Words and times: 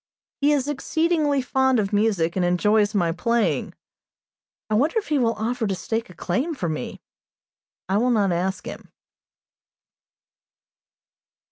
He 0.39 0.51
is 0.51 0.67
exceedingly 0.67 1.43
fond 1.43 1.77
of 1.79 1.93
music, 1.93 2.35
and 2.35 2.43
enjoys 2.43 2.95
my 2.95 3.11
playing. 3.11 3.75
I 4.67 4.73
wonder 4.73 4.97
if 4.97 5.09
he 5.09 5.19
will 5.19 5.35
offer 5.35 5.67
to 5.67 5.75
stake 5.75 6.09
a 6.09 6.15
claim 6.15 6.55
for 6.55 6.67
me! 6.67 6.99
I 7.87 7.97
will 7.97 8.09
not 8.09 8.31
ask 8.31 8.65
him. 8.65 8.89